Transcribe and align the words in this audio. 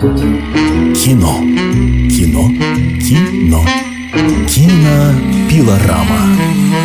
Кино. 0.00 0.16
Кино. 2.08 2.48
Кино. 2.98 3.60
Кинопилорама. 4.48 6.16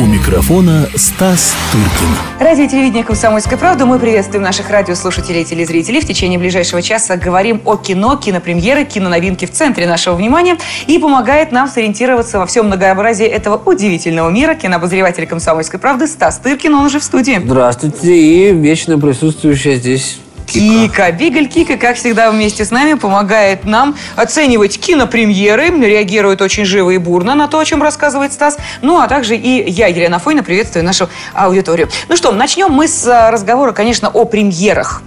У 0.02 0.06
микрофона 0.06 0.90
Стас 0.96 1.56
Тыркин. 1.72 2.10
Радио 2.42 2.66
и 2.66 2.68
телевидение 2.68 3.06
«Комсомольская 3.06 3.58
правда». 3.58 3.86
Мы 3.86 4.00
приветствуем 4.00 4.44
наших 4.44 4.70
радиослушателей 4.70 5.44
и 5.44 5.46
телезрителей. 5.46 6.02
В 6.02 6.06
течение 6.06 6.38
ближайшего 6.38 6.82
часа 6.82 7.16
говорим 7.16 7.62
о 7.64 7.78
кино, 7.78 8.18
кинопремьеры, 8.18 8.84
киноновинки 8.84 9.46
в 9.46 9.52
центре 9.52 9.88
нашего 9.88 10.16
внимания. 10.16 10.58
И 10.88 11.00
помогает 11.00 11.54
нам 11.54 11.70
сориентироваться 11.70 12.40
во 12.40 12.46
всем 12.46 12.66
многообразии 12.66 13.26
этого 13.26 13.56
удивительного 13.56 14.30
мира 14.30 14.56
кинообозреватель 14.56 15.26
«Комсомольской 15.26 15.80
правды» 15.80 16.08
Стас 16.08 16.40
Тыркин, 16.40 16.74
он 16.74 16.86
уже 16.88 17.00
в 17.00 17.04
студии. 17.06 17.42
Здравствуйте, 17.42 18.14
и 18.14 18.54
вечно 18.54 19.00
присутствующая 19.00 19.76
здесь 19.76 20.20
Кика. 20.46 21.12
Бигль 21.12 21.48
Кика, 21.48 21.78
как 21.78 21.98
всегда, 21.98 22.32
вместе 22.32 22.66
с 22.66 22.72
нами 22.72 22.94
помогает 22.94 23.66
нам 23.66 23.96
оценивать 24.16 24.80
кинопремьеры, 24.80 25.70
реагирует 25.70 26.42
очень 26.42 26.66
живо 26.66 26.92
и 26.92 26.98
бурно 26.98 27.36
на 27.36 27.48
то, 27.48 27.60
о 27.60 27.66
чем 27.66 27.82
рассказывает 27.82 28.34
Стас. 28.34 28.58
Ну, 28.82 29.00
а 29.00 29.08
также 29.08 29.36
и 29.36 29.70
я, 29.70 29.88
Елена 29.88 30.20
Фойна, 30.20 30.44
приветствую 30.44 30.86
нашу 30.86 31.10
аудиторию. 31.34 31.90
Ну 32.08 32.16
что, 32.16 32.32
начнем 32.32 32.72
мы 32.72 32.88
с 32.88 33.08
а, 33.08 33.32
разговора, 33.32 33.72
конечно, 33.72 34.10
о 34.10 34.26
премьерах. 34.26 35.02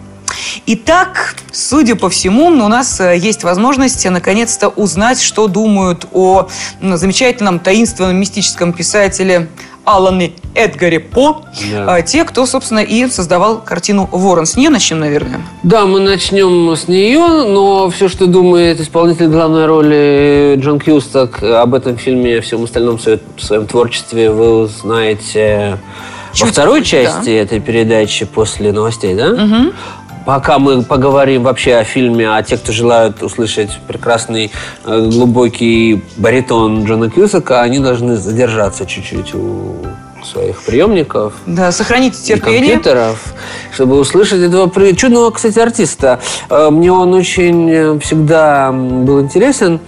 Итак, 0.67 1.37
судя 1.53 1.97
по 1.97 2.11
всему, 2.11 2.47
у 2.47 2.69
нас 2.69 3.01
э, 3.01 3.17
есть 3.17 3.45
возможность 3.45 4.05
наконец-то 4.09 4.69
узнать, 4.69 5.20
что 5.20 5.48
думают 5.48 6.07
о 6.12 6.48
замечательном 6.81 7.59
таинственном 7.59 8.17
мистическом 8.17 8.73
писателе 8.73 9.48
Алане 9.97 10.33
Эдгаре 10.55 11.01
По, 11.01 11.42
Да. 11.73 11.95
а, 11.95 12.02
те, 12.02 12.24
кто, 12.24 12.45
собственно, 12.47 12.80
и 12.80 13.06
создавал 13.09 13.59
картину 13.60 14.09
«Ворон». 14.12 14.45
С 14.47 14.56
нее 14.56 14.70
начнем, 14.70 14.98
наверное. 15.01 15.41
Да, 15.62 15.87
мы 15.87 16.01
начнем 16.01 16.74
с 16.77 16.88
нее, 16.88 17.20
но 17.48 17.88
все, 17.91 18.09
что 18.09 18.27
думает 18.27 18.80
исполнитель 18.80 19.28
главной 19.28 19.66
роли 19.66 20.56
Джон 20.59 20.78
Кьюсток 20.78 21.42
об 21.42 21.74
этом 21.74 21.97
фильме 21.97 22.36
и 22.36 22.41
всем 22.41 22.64
остальном 22.64 22.98
в 22.98 23.03
своем- 23.41 23.67
творчестве 23.67 24.30
вы 24.30 24.61
узнаете 24.62 25.78
Чуть 26.33 26.47
во 26.47 26.52
второй 26.52 26.80
позже, 26.80 26.97
да. 26.97 27.02
части 27.05 27.30
этой 27.30 27.61
передачи 27.61 28.25
после 28.27 28.73
новостей, 28.73 29.14
да? 29.14 29.70
Пока 30.29 30.59
мы 30.59 30.83
поговорим 30.83 31.45
вообще 31.45 31.77
о 31.77 31.84
фильме, 31.84 32.29
а 32.29 32.43
те, 32.43 32.59
кто 32.59 32.71
желают 32.71 33.23
услышать 33.23 33.71
прекрасный, 33.89 34.53
э, 34.85 35.09
глубокий 35.11 36.05
баритон 36.19 36.85
Джона 36.85 37.09
Кьюсака, 37.09 37.62
они 37.62 37.79
должны 37.79 38.15
задержаться 38.19 38.85
чуть-чуть 38.85 39.35
у 39.35 39.77
своих 40.23 40.61
приемников. 40.65 41.33
Да, 41.47 41.73
сохраните 41.73 42.19
и 42.20 42.27
терпение. 42.37 42.73
компьютеров, 42.75 43.33
чтобы 43.73 43.98
услышать 43.98 44.43
этого 44.43 44.67
при- 44.67 44.93
чудного, 44.95 45.31
кстати, 45.31 45.59
артиста. 45.59 46.20
Э, 46.51 46.69
Мне 46.70 46.92
он 46.92 47.15
очень 47.15 47.70
э, 47.70 47.98
всегда 48.01 48.70
был 48.70 49.23
интересен, 49.23 49.81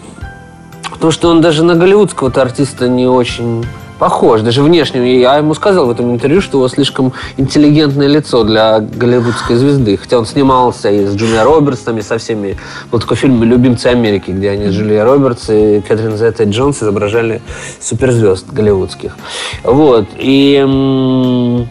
потому 0.90 1.12
что 1.12 1.28
он 1.28 1.42
даже 1.42 1.64
на 1.64 1.74
голливудского 1.74 2.32
артиста 2.40 2.88
не 2.88 3.06
очень 3.06 3.66
похож, 4.00 4.40
даже 4.40 4.62
внешне. 4.62 5.20
Я 5.20 5.36
ему 5.36 5.54
сказал 5.54 5.86
в 5.86 5.90
этом 5.90 6.10
интервью, 6.10 6.40
что 6.40 6.56
у 6.56 6.60
него 6.60 6.68
слишком 6.68 7.12
интеллигентное 7.36 8.08
лицо 8.08 8.44
для 8.44 8.80
голливудской 8.80 9.56
звезды. 9.56 9.98
Хотя 9.98 10.18
он 10.18 10.26
снимался 10.26 10.90
и 10.90 11.06
с 11.06 11.14
Джулией 11.14 11.42
Робертсом, 11.42 11.98
и 11.98 12.02
со 12.02 12.16
всеми... 12.16 12.56
Был 12.90 12.98
такой 12.98 13.18
фильм 13.18 13.44
«Любимцы 13.44 13.88
Америки», 13.88 14.30
где 14.30 14.50
они 14.50 14.68
с 14.68 14.72
Джулией 14.72 15.02
Робертс 15.02 15.50
и 15.50 15.82
Кэтрин 15.86 16.16
Зетта 16.16 16.44
Джонс 16.44 16.82
изображали 16.82 17.42
суперзвезд 17.78 18.50
голливудских. 18.50 19.16
Вот. 19.64 20.06
И 20.16 21.66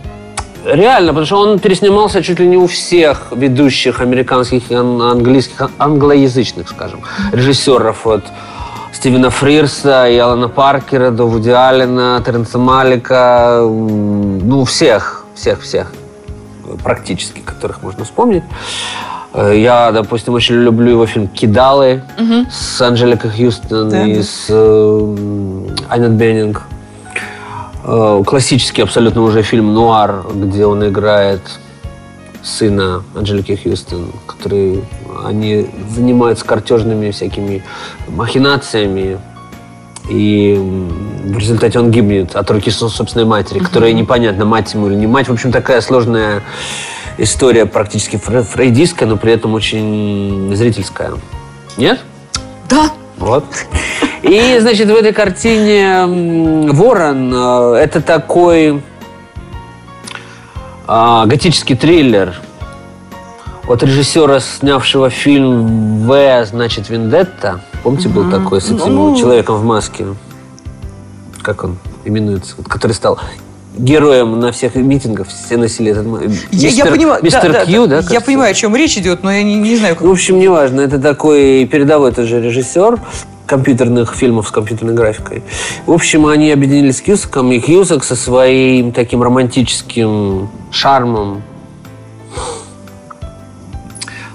Реально, 0.66 1.14
потому 1.14 1.26
что 1.26 1.38
он 1.38 1.60
переснимался 1.60 2.22
чуть 2.22 2.40
ли 2.40 2.46
не 2.46 2.58
у 2.58 2.68
всех 2.68 3.32
ведущих 3.32 4.02
американских 4.02 4.70
английских, 4.72 5.62
ан- 5.62 5.72
англоязычных, 5.80 6.68
скажем, 6.70 7.00
режиссеров 7.32 8.06
от 8.06 8.26
Стивена 9.00 9.30
Фрирса 9.30 10.10
и 10.10 10.18
Алана 10.18 10.50
Паркера 10.50 11.10
до 11.10 11.24
Вуди 11.24 11.52
Аллена, 11.52 12.22
Теренса 12.26 12.58
Малика, 12.58 13.62
ну, 13.62 14.66
всех, 14.66 15.24
всех, 15.36 15.62
всех 15.62 15.94
практически, 16.84 17.40
которых 17.40 17.82
можно 17.82 18.04
вспомнить. 18.04 18.44
Э, 19.34 19.54
Я, 19.56 19.94
допустим, 19.94 20.34
очень 20.34 20.56
люблю 20.56 20.92
его 20.92 21.06
фильм 21.06 21.30
«Кидалы» 21.30 22.04
с 22.52 22.82
Анжеликой 22.82 23.32
Хьюстон 23.32 23.90
Да, 23.90 24.04
и 24.06 24.18
да. 24.18 24.22
с 24.24 24.48
э, 24.50 25.16
Аннет 25.88 26.12
Беннинг. 26.12 26.64
Э, 27.86 28.22
Классический 28.26 28.82
абсолютно 28.82 29.22
уже 29.22 29.44
фильм 29.44 29.74
«Нуар», 29.74 30.26
где 30.36 30.66
он 30.66 30.86
играет 30.86 31.40
сына 32.44 33.04
Анжелики 33.16 33.56
Хьюстон, 33.62 34.12
который 34.28 34.84
они 35.26 35.68
занимаются 35.90 36.46
картежными 36.46 37.12
всякими 37.12 37.64
махинациями, 38.08 39.20
и 40.10 40.56
в 41.26 41.38
результате 41.38 41.80
он 41.80 41.92
гибнет 41.92 42.36
от 42.36 42.50
руки 42.50 42.72
со- 42.72 42.90
собственной 42.90 43.26
матери, 43.26 43.60
которая 43.60 43.94
непонятно, 43.94 44.46
мать 44.46 44.74
ему 44.74 44.88
или 44.88 44.96
не 44.96 45.08
мать. 45.08 45.28
В 45.28 45.34
общем, 45.34 45.52
такая 45.52 45.82
сложная 45.82 46.42
история, 47.18 47.66
практически 47.66 48.16
фре- 48.16 48.42
фрейдистская, 48.44 49.08
но 49.08 49.18
при 49.18 49.34
этом 49.34 49.54
очень 49.54 50.52
зрительская. 50.56 51.12
Нет? 51.78 52.00
Да. 52.70 52.92
Вот. 53.18 53.46
И, 54.24 54.58
значит, 54.60 54.90
в 54.90 54.96
этой 54.96 55.12
картине 55.14 56.72
«Ворон» 56.72 57.32
э, 57.34 57.76
это 57.76 58.02
такой 58.02 58.82
а, 60.92 61.28
готический 61.28 61.76
триллер 61.76 62.34
от 63.68 63.84
режиссера, 63.84 64.40
снявшего 64.40 65.12
фильм 65.12 66.08
«В», 66.08 66.46
значит, 66.46 66.90
«Вендетта». 66.90 67.62
Помните, 67.84 68.10
был 68.10 68.32
такой 68.32 68.60
с 68.60 68.72
этим 68.72 68.96
Ну. 68.96 69.16
человеком 69.16 69.58
в 69.58 69.64
маске? 69.64 70.08
Как 71.44 71.64
он 71.64 71.78
именуется? 72.06 72.56
Который 72.68 72.94
стал 72.94 73.20
героем 73.78 74.40
на 74.40 74.52
всех 74.52 74.74
митингах. 74.74 75.28
Все 75.28 75.58
носили 75.58 75.92
этот... 75.92 76.08
ма- 76.08 76.22
Я, 76.52 76.70
я 76.70 76.86
Мистер- 76.86 76.92
понимаю, 76.92 77.20
да, 77.22 77.26
Мистер 77.26 77.52
да, 77.54 77.66
Кью, 77.66 77.86
да? 77.88 77.96
Я 77.98 78.02
кажется? 78.02 78.22
понимаю, 78.26 78.52
о 78.52 78.54
чем 78.56 78.76
речь 78.76 78.98
идет, 78.98 79.22
но 79.22 79.32
я 79.32 79.44
не, 79.44 79.56
не 79.56 79.78
знаю, 79.78 79.96
как... 79.96 80.08
В 80.08 80.12
общем, 80.12 80.40
неважно. 80.40 80.82
Это 80.82 80.98
такой 81.00 81.66
передовой 81.66 82.12
тоже 82.12 82.42
режиссер 82.42 83.00
компьютерных 83.50 84.14
фильмов 84.14 84.48
с 84.48 84.52
компьютерной 84.52 84.94
графикой. 84.94 85.44
В 85.88 85.92
общем, 85.92 86.28
они 86.28 86.52
объединились 86.52 86.98
с 86.98 87.02
Кьюсаком, 87.02 87.52
и 87.52 87.60
Кьюсак 87.60 88.04
со 88.04 88.16
своим 88.16 88.92
таким 88.92 89.24
романтическим 89.24 90.50
шармом 90.72 91.42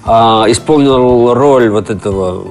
а, 0.05 0.45
исполнил 0.49 1.33
роль 1.33 1.71
вот 1.71 1.91
этого 1.91 2.45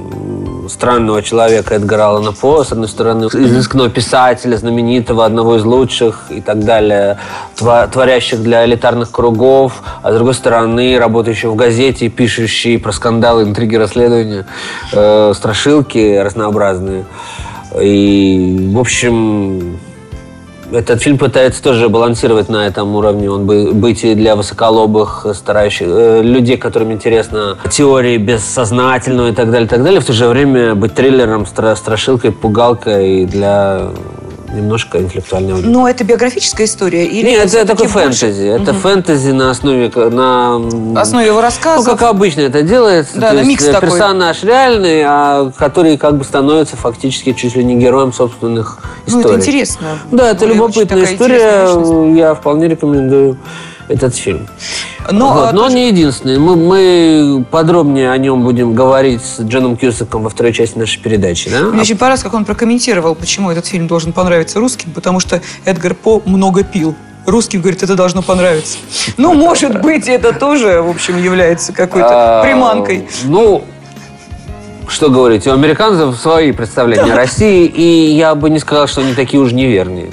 странного 0.69 1.21
человека 1.21 1.75
Эдгара 1.75 2.09
Аллана 2.09 2.31
По, 2.31 2.63
с 2.63 2.71
одной 2.71 2.87
стороны, 2.87 3.25
изысканного 3.25 3.89
писателя, 3.89 4.55
знаменитого, 4.57 5.25
одного 5.25 5.57
из 5.57 5.63
лучших 5.63 6.25
и 6.29 6.41
так 6.41 6.63
далее, 6.63 7.17
творящих 7.55 8.41
для 8.41 8.65
элитарных 8.65 9.11
кругов, 9.11 9.83
а 10.01 10.11
с 10.11 10.15
другой 10.15 10.33
стороны, 10.33 10.97
работающий 10.97 11.49
в 11.49 11.55
газете, 11.55 12.09
пишущий 12.09 12.79
про 12.79 12.91
скандалы, 12.91 13.43
интриги, 13.43 13.75
расследования, 13.75 14.45
э, 14.91 15.33
страшилки 15.35 16.17
разнообразные. 16.17 17.05
И, 17.79 18.69
в 18.73 18.79
общем, 18.79 19.79
этот 20.73 21.01
фильм 21.01 21.17
пытается 21.17 21.61
тоже 21.61 21.89
балансировать 21.89 22.49
на 22.49 22.67
этом 22.67 22.95
уровне. 22.95 23.29
Он 23.29 23.45
бы 23.45 23.73
быть 23.73 24.03
и 24.03 24.15
для 24.15 24.35
высоколобых, 24.35 25.25
старающих, 25.33 25.87
э, 25.89 26.21
людей, 26.21 26.57
которым 26.57 26.91
интересна 26.91 27.57
теории 27.69 28.17
бессознательного 28.17 29.29
и 29.29 29.33
так 29.33 29.51
далее, 29.51 29.67
и 29.67 29.69
так 29.69 29.83
далее. 29.83 29.99
В 29.99 30.05
то 30.05 30.13
же 30.13 30.27
время 30.27 30.75
быть 30.75 30.93
триллером, 30.93 31.43
стра- 31.43 31.75
страшилкой, 31.75 32.31
пугалкой 32.31 33.25
для 33.25 33.89
немножко 34.53 35.01
интеллектуальной 35.01 35.53
аудитории. 35.53 35.73
Но 35.73 35.87
это 35.87 36.03
биографическая 36.03 36.65
история? 36.67 37.05
Или 37.05 37.29
Нет, 37.29 37.39
это 37.39 37.47
всё-таки 37.49 37.83
такой 37.87 38.03
больше? 38.05 38.19
фэнтези. 38.27 38.47
Это 38.47 38.73
фэнтези 38.73 39.31
на 39.31 39.49
основе... 39.51 39.91
На, 39.95 41.01
основе 41.01 41.25
его 41.25 41.37
ну, 41.37 41.41
рассказов? 41.41 41.85
как 41.85 42.09
обычно 42.09 42.41
это 42.41 42.61
делается. 42.61 43.19
Да, 43.19 43.29
то 43.29 43.33
да, 43.33 43.39
есть 43.39 43.49
микс 43.49 43.65
э, 43.65 43.71
такой. 43.71 43.89
персонаж 43.89 44.43
реальный, 44.43 45.03
а 45.05 45.51
который 45.57 45.97
как 45.97 46.17
бы 46.17 46.23
становится 46.23 46.77
фактически 46.77 47.33
чуть 47.33 47.55
ли 47.55 47.63
не 47.63 47.75
героем 47.75 48.13
собственных 48.13 48.77
Ну, 49.07 49.19
историй. 49.19 49.35
это 49.35 49.43
интересно. 49.43 49.87
Да, 50.11 50.29
это 50.31 50.39
Более 50.41 50.55
любопытная 50.55 51.03
история. 51.03 52.15
Я 52.15 52.35
вполне 52.35 52.67
рекомендую 52.67 53.37
этот 53.87 54.15
фильм. 54.15 54.47
Но, 55.11 55.33
Вот, 55.33 55.47
а, 55.49 55.51
но 55.51 55.61
он 55.63 55.67
тоже- 55.67 55.75
не 55.75 55.87
единственный. 55.89 56.39
Мы, 56.39 56.55
мы 56.55 57.45
подробнее 57.49 58.11
о 58.11 58.17
нем 58.17 58.43
будем 58.43 58.73
говорить 58.73 59.21
с 59.21 59.41
Джоном 59.41 59.75
Кьюсаком 59.77 60.23
во 60.23 60.29
второй 60.29 60.53
части 60.53 60.77
нашей 60.77 61.01
передачи. 61.01 61.49
Да? 61.49 61.61
Мне 61.61 61.81
очень 61.81 61.97
понравилось, 61.97 62.23
как 62.23 62.33
он 62.33 62.45
прокомментировал, 62.45 63.15
почему 63.15 63.51
этот 63.51 63.65
фильм 63.65 63.87
должен 63.87 64.13
понравиться 64.13 64.59
русским, 64.59 64.91
потому 64.91 65.19
что 65.19 65.41
Эдгар 65.65 65.93
По 65.93 66.21
много 66.25 66.63
пил. 66.63 66.95
Русским, 67.25 67.61
говорит, 67.61 67.81
это 67.83 67.95
должно 67.95 68.21
понравиться. 68.21 68.77
Ну, 69.15 69.33
может 69.33 69.81
быть, 69.81 70.09
это 70.09 70.33
тоже, 70.33 70.81
в 70.81 70.89
общем, 70.89 71.21
является 71.23 71.71
какой-то 71.71 72.41
А, 72.41 72.43
приманкой. 72.43 73.07
Ну, 73.23 73.63
что 74.89 75.09
говорить, 75.09 75.47
у 75.47 75.51
американцев 75.53 76.17
свои 76.19 76.51
представления 76.51 77.13
о 77.13 77.15
России, 77.15 77.65
и 77.65 78.11
я 78.15 78.35
бы 78.35 78.49
не 78.49 78.59
сказал, 78.59 78.87
что 78.87 78.99
они 79.01 79.13
такие 79.13 79.41
уж 79.41 79.53
неверные. 79.53 80.11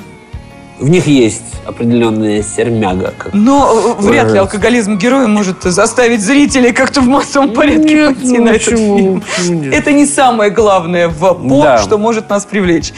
В 0.81 0.89
них 0.89 1.07
есть 1.07 1.43
определенная 1.67 2.43
сермяга. 2.43 3.13
Как 3.19 3.35
Но 3.35 3.97
э, 3.99 4.03
вряд 4.03 4.33
ли 4.33 4.39
алкоголизм 4.39 4.97
героя 4.97 5.27
может 5.27 5.63
заставить 5.63 6.23
зрителей 6.23 6.73
как-то 6.73 7.01
в 7.03 7.07
массовом 7.07 7.53
порядке 7.53 7.95
Нет, 7.95 8.17
пойти 8.17 8.39
ну 8.39 8.45
на 8.45 8.49
этот 8.51 8.65
почему? 8.65 8.97
фильм. 8.99 9.23
Почему 9.37 9.61
нет? 9.61 9.75
Это 9.75 9.93
не 9.93 10.07
самое 10.07 10.51
главное 10.51 11.09
в 11.09 11.19
поп, 11.35 11.63
Да. 11.63 11.79
что 11.79 11.99
может 11.99 12.31
нас 12.31 12.45
привлечь. 12.47 12.93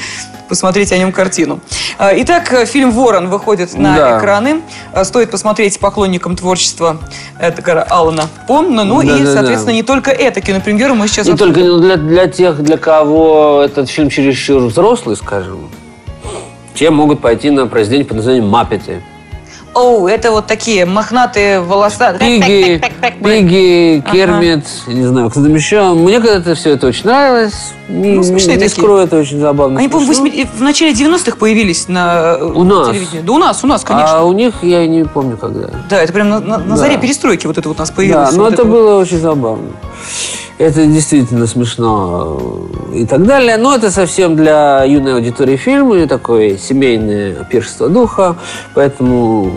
Посмотреть 0.48 0.92
о 0.92 0.98
нем 0.98 1.12
картину. 1.12 1.60
А, 1.98 2.12
Итак, 2.14 2.52
э, 2.52 2.66
фильм 2.66 2.90
«Ворон» 2.92 3.28
выходит 3.30 3.74
на 3.74 3.96
Да. 3.96 4.18
экраны. 4.18 4.60
А, 4.92 5.02
Стоит 5.04 5.30
посмотреть 5.30 5.78
поклонникам 5.80 6.36
творчества 6.36 6.98
Эдгара 7.40 7.86
Аллана 7.88 8.24
Помна. 8.46 8.84
Ну 8.84 9.00
и, 9.00 9.06
Да-да-да. 9.08 9.32
соответственно, 9.32 9.72
не 9.74 9.82
только 9.82 10.10
это 10.10 10.40
кинопремьеру 10.40 10.94
мы 10.94 11.08
сейчас 11.08 11.26
Не 11.26 11.32
обсудим. 11.32 11.54
только 11.54 11.66
ну, 11.68 11.78
для, 11.80 11.96
для 11.96 12.26
тех, 12.28 12.62
для 12.62 12.76
кого 12.76 13.62
этот 13.64 13.88
фильм 13.90 14.10
чересчур 14.10 14.62
взрослый, 14.66 15.16
скажем, 15.16 15.70
те 16.82 16.90
могут 16.90 17.20
пойти 17.20 17.48
на 17.50 17.68
произведение 17.68 18.04
под 18.06 18.16
названием 18.16 18.48
«Маппеты». 18.48 19.00
Оу, 19.72 20.08
это 20.08 20.32
вот 20.32 20.48
такие 20.48 20.84
мохнатые 20.84 21.60
волоса. 21.60 22.16
Пиги, 22.18 22.82
Пиги, 23.22 24.02
Кермит, 24.12 24.64
я 24.88 24.92
не 24.94 25.04
знаю, 25.06 25.30
кто 25.30 25.40
там 25.44 25.54
еще. 25.54 25.94
Мне 25.94 26.20
когда-то 26.20 26.56
все 26.56 26.70
это 26.70 26.88
очень 26.88 27.04
нравилось. 27.06 27.54
Не, 27.88 28.14
Ну, 28.14 28.22
смешные 28.24 28.56
не 28.56 28.64
такие. 28.64 28.82
скрою, 28.82 29.04
это 29.04 29.16
очень 29.16 29.38
забавно. 29.38 29.78
Они, 29.78 29.88
по-моему, 29.88 30.12
в 30.12 30.58
в 30.58 30.62
начале 30.62 30.92
90-х 30.92 31.36
появились 31.36 31.86
на 31.88 32.36
э, 32.40 32.44
У 32.44 32.64
нас? 32.64 32.88
телевидении. 32.88 33.22
Да 33.22 33.32
у 33.32 33.38
нас, 33.38 33.62
у 33.62 33.66
нас, 33.68 33.82
конечно. 33.84 34.18
А 34.18 34.24
у 34.24 34.32
них 34.32 34.54
я 34.62 34.84
не 34.88 35.04
помню, 35.04 35.36
когда. 35.36 35.68
Да, 35.88 36.02
это 36.02 36.12
прям 36.12 36.28
на, 36.30 36.40
на- 36.40 36.58
на 36.58 36.64
Да. 36.70 36.76
заре 36.76 36.98
перестройки 36.98 37.46
вот 37.46 37.56
это 37.56 37.68
вот 37.68 37.76
у 37.78 37.80
нас 37.80 37.92
появилось. 37.92 38.30
Да, 38.30 38.36
но 38.36 38.42
Вот 38.44 38.52
это 38.54 38.64
вот. 38.64 38.72
было 38.72 38.98
очень 39.00 39.20
забавно. 39.20 39.68
Это 40.62 40.86
действительно 40.86 41.48
смешно 41.48 42.68
э, 42.92 42.98
и 42.98 43.04
так 43.04 43.26
далее. 43.26 43.56
Но 43.56 43.74
это 43.74 43.90
совсем 43.90 44.36
для 44.36 44.84
юной 44.84 45.14
аудитории 45.16 45.56
фильмы, 45.56 46.06
такое 46.06 46.56
семейное 46.56 47.42
пиршество 47.50 47.88
духа. 47.88 48.36
Поэтому 48.72 49.50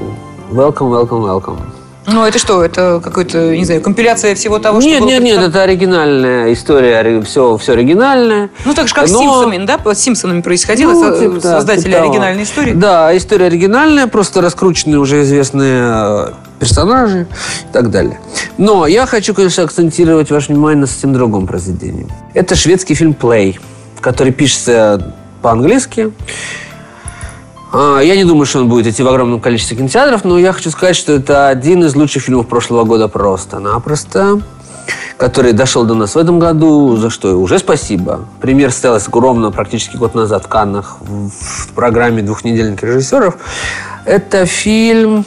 welcome, 0.49 0.89
welcome, 0.89 1.21
welcome. 1.21 1.74
Ну, 2.07 2.23
это 2.25 2.37
что? 2.37 2.63
Это 2.63 3.01
какой-то, 3.03 3.55
не 3.55 3.65
знаю, 3.65 3.81
компиляция 3.81 4.35
всего 4.35 4.59
того, 4.59 4.79
что 4.79 4.89
Нет, 4.89 5.01
было 5.01 5.09
нет, 5.09 5.23
нет, 5.23 5.41
это 5.41 5.63
оригинальная 5.63 6.53
история, 6.53 7.21
все, 7.21 7.57
все 7.57 7.73
оригинальное. 7.73 8.49
Ну, 8.63 8.73
так 8.73 8.87
же, 8.87 8.93
как 8.93 9.07
с 9.07 9.11
Но- 9.11 9.19
Симпсонами, 9.19 9.65
да? 9.65 9.79
С 9.93 9.99
Симпсонами 9.99 10.41
происходило, 10.41 10.91
Ну, 10.91 11.19
типа, 11.19 11.39
да, 11.41 11.57
создатели 11.57 11.91
типа 11.91 12.03
оригинальной 12.03 12.43
истории. 12.43 12.73
Да, 12.73 13.15
история 13.17 13.45
оригинальная, 13.47 14.07
просто 14.07 14.41
раскрученные 14.41 14.99
уже 14.99 15.23
известные 15.23 15.81
э, 15.83 16.31
персонажи 16.59 17.27
и 17.69 17.73
так 17.73 17.89
далее. 17.89 18.19
Но 18.57 18.85
я 18.85 19.05
хочу, 19.07 19.33
конечно, 19.33 19.63
акцентировать 19.63 20.29
ваше 20.29 20.53
внимание 20.53 20.81
на 20.81 20.87
совсем 20.87 21.13
другом 21.13 21.47
произведении. 21.47 22.07
Это 22.33 22.55
шведский 22.55 22.93
фильм 22.93 23.15
«Play», 23.19 23.57
который 23.99 24.31
пишется 24.31 25.15
по-английски. 25.41 26.11
А, 27.77 27.99
Я 27.99 28.15
не 28.15 28.23
думаю, 28.23 28.45
что 28.45 28.59
он 28.59 28.69
будет 28.69 28.87
идти 28.87 29.03
в 29.03 29.07
огромном 29.09 29.41
количестве 29.41 29.75
кинотеатров, 29.75 30.23
но 30.23 30.39
я 30.39 30.53
хочу 30.53 30.69
сказать, 30.69 30.95
что 30.95 31.11
это 31.11 31.49
один 31.49 31.83
из 31.83 31.93
лучших 31.93 32.23
фильмов 32.23 32.47
прошлого 32.47 32.85
года 32.85 33.09
просто-напросто, 33.09 34.39
который 35.17 35.51
дошел 35.51 35.83
до 35.83 35.93
нас 35.93 36.15
в 36.15 36.17
этом 36.17 36.39
году, 36.39 36.95
за 36.95 37.09
что 37.09 37.37
уже 37.37 37.59
спасибо. 37.59 38.21
Премьер 38.39 38.71
состоялась 38.71 39.09
ровно 39.11 39.51
практически 39.51 39.97
год 39.97 40.15
назад 40.15 40.45
в 40.45 40.47
Каннах 40.47 40.99
в 41.01 41.73
программе 41.75 42.21
«Двухнедельник 42.21 42.81
режиссеров». 42.81 43.35
Это 44.05 44.45
фильм 44.45 45.25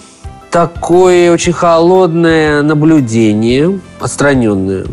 такое 0.51 1.31
очень 1.31 1.53
холодное 1.53 2.63
наблюдение, 2.63 3.79
отстраненное, 4.01 4.87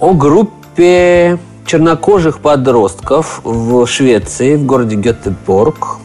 о 0.00 0.12
группе 0.12 1.38
чернокожих 1.66 2.40
подростков 2.40 3.42
в 3.44 3.86
Швеции, 3.86 4.56
в 4.56 4.66
городе 4.66 4.96
Гетеборг, 4.96 5.98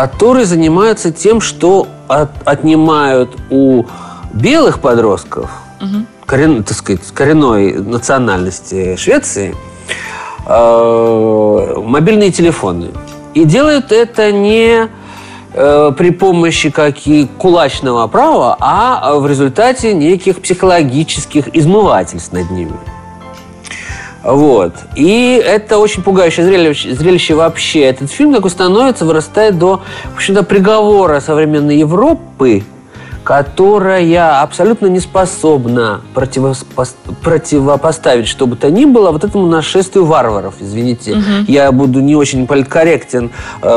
которые 0.00 0.44
занимаются 0.44 1.10
тем, 1.10 1.40
что 1.40 1.86
от- 2.06 2.28
отнимают 2.44 3.30
у 3.48 3.84
белых 4.34 4.80
подростков, 4.80 5.48
корен- 6.26 6.62
так 6.64 6.76
сказать, 6.76 7.00
коренной 7.14 7.72
национальности 7.72 8.96
Швеции, 8.96 9.54
э, 10.46 11.74
мобильные 11.82 12.30
телефоны. 12.30 12.90
И 13.32 13.44
делают 13.44 13.90
это 13.90 14.32
не 14.32 14.88
э, 15.54 15.92
при 15.96 16.10
помощи 16.10 16.68
каки- 16.68 17.26
кулачного 17.38 18.06
права, 18.08 18.58
а 18.60 19.14
в 19.14 19.26
результате 19.26 19.94
неких 19.94 20.42
психологических 20.42 21.48
измывательств 21.56 22.34
над 22.34 22.50
ними. 22.50 22.76
Вот. 24.26 24.72
И 24.96 25.40
это 25.44 25.78
очень 25.78 26.02
пугающее 26.02 26.44
зрелище, 26.44 26.94
зрелище 26.94 27.34
вообще. 27.34 27.82
Этот 27.82 28.10
фильм 28.10 28.34
такой 28.34 28.50
становится, 28.50 29.04
вырастает 29.04 29.56
до, 29.56 29.82
в 30.12 30.16
общем-то, 30.16 30.42
приговора 30.42 31.20
современной 31.20 31.78
Европы, 31.78 32.64
которая 33.26 34.40
абсолютно 34.40 34.86
не 34.86 35.00
способна 35.00 36.00
противоспос- 36.14 36.94
противопоставить 37.24 38.28
что 38.28 38.46
бы 38.46 38.54
то 38.54 38.70
ни 38.70 38.84
было 38.84 39.10
вот 39.10 39.24
этому 39.24 39.46
нашествию 39.46 40.04
варваров, 40.04 40.54
извините. 40.60 41.20
Я 41.48 41.72
буду 41.72 42.00
не 42.00 42.14
очень 42.14 42.46
политкорректен 42.46 43.32
э, 43.62 43.68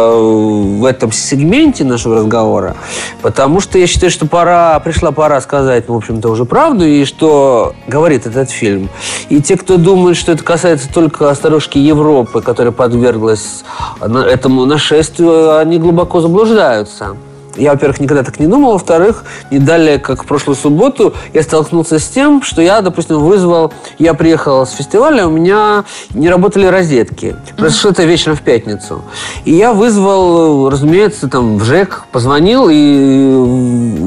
в 0.79 0.85
этом 0.85 1.11
сегменте 1.11 1.83
нашего 1.83 2.17
разговора, 2.17 2.75
потому 3.23 3.59
что 3.59 3.79
я 3.79 3.87
считаю, 3.87 4.11
что 4.11 4.27
пора, 4.27 4.79
пришла 4.81 5.11
пора 5.11 5.41
сказать, 5.41 5.87
ну, 5.87 5.95
в 5.95 5.97
общем-то, 5.97 6.29
уже 6.29 6.45
правду, 6.45 6.85
и 6.85 7.03
что 7.05 7.73
говорит 7.87 8.27
этот 8.27 8.51
фильм. 8.51 8.87
И 9.29 9.41
те, 9.41 9.57
кто 9.57 9.77
думает, 9.77 10.15
что 10.15 10.31
это 10.31 10.43
касается 10.43 10.93
только 10.93 11.33
старушки 11.33 11.79
Европы, 11.79 12.41
которая 12.43 12.71
подверглась 12.71 13.63
на- 13.99 14.25
этому 14.25 14.65
нашествию, 14.65 15.57
они 15.57 15.79
глубоко 15.79 16.21
заблуждаются. 16.21 17.15
Я, 17.59 17.71
во-первых, 17.71 17.99
никогда 17.99 18.23
так 18.23 18.39
не 18.39 18.47
думал. 18.47 18.71
Во-вторых, 18.71 19.25
не 19.51 19.59
далее, 19.59 19.99
как 19.99 20.23
в 20.23 20.25
прошлую 20.25 20.55
субботу, 20.55 21.13
я 21.33 21.43
столкнулся 21.43 21.99
с 21.99 22.07
тем, 22.07 22.41
что 22.41 22.61
я, 22.61 22.81
допустим, 22.81 23.19
вызвал... 23.19 23.73
Я 23.97 24.13
приехал 24.13 24.65
с 24.65 24.71
фестиваля, 24.71 25.27
у 25.27 25.29
меня 25.29 25.83
не 26.13 26.29
работали 26.29 26.65
розетки. 26.65 27.35
Произошло 27.57 27.91
это 27.91 28.03
вечером 28.03 28.37
в 28.37 28.41
пятницу. 28.41 29.03
И 29.43 29.53
я 29.53 29.73
вызвал, 29.73 30.69
разумеется, 30.69 31.27
там, 31.27 31.57
в 31.57 31.63
ЖЭК, 31.63 32.05
позвонил 32.11 32.69
и 32.71 33.33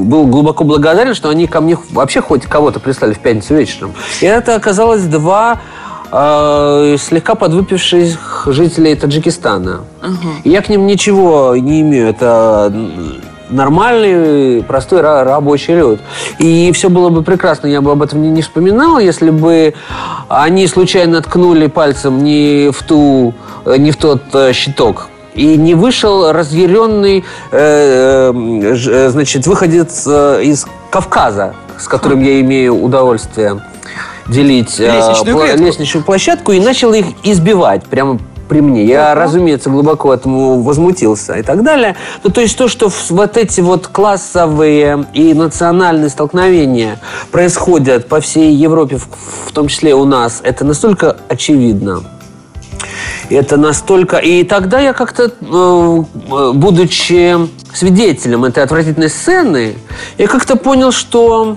был 0.04 0.26
глубоко 0.26 0.64
благодарен, 0.64 1.14
что 1.14 1.28
они 1.28 1.46
ко 1.46 1.60
мне 1.60 1.76
вообще 1.90 2.22
хоть 2.22 2.46
кого-то 2.46 2.80
прислали 2.80 3.12
в 3.12 3.18
пятницу 3.18 3.54
вечером. 3.54 3.92
И 4.20 4.26
это 4.26 4.54
оказалось 4.54 5.02
два 5.02 5.60
э, 6.10 6.96
слегка 6.98 7.34
подвыпивших 7.34 8.44
жителей 8.46 8.94
Таджикистана. 8.94 9.82
И 10.44 10.50
я 10.50 10.62
к 10.62 10.68
ним 10.68 10.86
ничего 10.86 11.54
не 11.56 11.82
имею. 11.82 12.08
Это 12.08 12.72
нормальный, 13.52 14.62
простой 14.62 15.00
ра- 15.00 15.24
рабочий 15.24 15.74
люд. 15.74 16.00
И 16.38 16.70
все 16.72 16.88
было 16.88 17.08
бы 17.10 17.22
прекрасно, 17.22 17.66
я 17.68 17.80
бы 17.80 17.92
об 17.92 18.02
этом 18.02 18.22
не, 18.22 18.30
не 18.30 18.42
вспоминал, 18.42 18.98
если 18.98 19.30
бы 19.30 19.74
они 20.28 20.66
случайно 20.66 21.20
ткнули 21.20 21.66
пальцем 21.66 22.22
не 22.24 22.70
в, 22.70 22.82
ту, 22.82 23.34
э, 23.64 23.76
не 23.78 23.90
в 23.90 23.96
тот 23.96 24.22
э, 24.34 24.52
щиток, 24.52 25.08
и 25.34 25.56
не 25.56 25.74
вышел 25.74 26.32
разъяренный, 26.32 27.24
э, 27.50 28.32
э, 28.32 28.74
э, 28.74 29.08
значит, 29.10 29.46
выходец 29.46 30.04
э, 30.06 30.42
из 30.44 30.66
Кавказа, 30.90 31.54
с 31.78 31.88
которым 31.88 32.20
я 32.22 32.40
имею 32.40 32.82
удовольствие 32.82 33.62
делить 34.28 34.78
э, 34.78 34.94
Лестничную 34.96 35.36
пла- 35.36 35.44
клетку. 35.46 35.64
лестничную 35.64 36.04
площадку, 36.04 36.52
и 36.52 36.60
начал 36.60 36.92
их 36.92 37.06
избивать 37.22 37.84
прямо 37.84 38.18
при 38.52 38.60
мне. 38.60 38.84
Я, 38.84 39.14
разумеется, 39.14 39.70
глубоко 39.70 40.12
этому 40.12 40.60
возмутился 40.60 41.38
и 41.38 41.42
так 41.42 41.62
далее. 41.62 41.96
Ну, 42.22 42.28
то 42.28 42.42
есть 42.42 42.58
то, 42.58 42.68
что 42.68 42.90
вот 43.08 43.38
эти 43.38 43.62
вот 43.62 43.86
классовые 43.86 45.06
и 45.14 45.32
национальные 45.32 46.10
столкновения 46.10 47.00
происходят 47.30 48.08
по 48.08 48.20
всей 48.20 48.52
Европе, 48.54 48.98
в, 48.98 49.52
том 49.52 49.68
числе 49.68 49.94
у 49.94 50.04
нас, 50.04 50.42
это 50.44 50.66
настолько 50.66 51.16
очевидно. 51.28 52.02
Это 53.30 53.56
настолько... 53.56 54.18
И 54.18 54.44
тогда 54.44 54.80
я 54.80 54.92
как-то, 54.92 55.32
э, 55.40 56.52
будучи 56.52 57.34
свидетелем 57.72 58.44
этой 58.44 58.62
отвратительной 58.64 59.08
сцены, 59.08 59.76
я 60.18 60.28
как-то 60.28 60.56
понял, 60.56 60.92
что, 60.92 61.56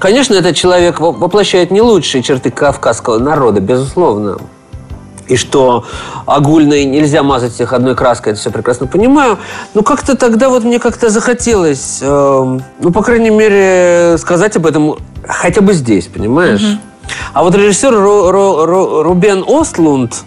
конечно, 0.00 0.34
этот 0.34 0.56
человек 0.56 0.98
во- 0.98 1.12
воплощает 1.12 1.70
не 1.70 1.80
лучшие 1.80 2.24
черты 2.24 2.50
кавказского 2.50 3.20
народа, 3.20 3.60
безусловно. 3.60 4.38
И 5.28 5.36
что 5.36 5.84
огульно 6.26 6.74
и 6.74 6.84
нельзя 6.84 7.22
мазать 7.22 7.54
всех 7.54 7.72
одной 7.72 7.94
краской, 7.94 8.32
это 8.32 8.40
все 8.40 8.50
прекрасно 8.50 8.86
понимаю. 8.86 9.38
Но 9.72 9.82
как-то 9.82 10.16
тогда 10.16 10.48
вот 10.50 10.64
мне 10.64 10.78
как-то 10.78 11.08
захотелось, 11.08 12.00
э, 12.02 12.58
ну, 12.80 12.90
по 12.92 13.02
крайней 13.02 13.30
мере, 13.30 14.18
сказать 14.18 14.56
об 14.56 14.66
этом 14.66 14.96
хотя 15.26 15.60
бы 15.62 15.72
здесь, 15.72 16.06
понимаешь? 16.08 16.62
А 17.32 17.42
вот 17.42 17.54
режиссер 17.54 17.92
Ру- 17.92 18.30
Ру- 18.30 18.64
Ру- 18.66 19.02
Рубен 19.02 19.44
Остлунд, 19.46 20.24